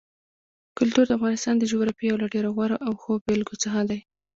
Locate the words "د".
1.07-1.11, 1.57-1.63